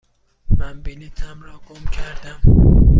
[0.57, 2.41] من بلیطم را گم کردم.